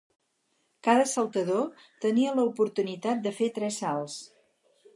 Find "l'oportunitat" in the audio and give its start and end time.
2.39-3.21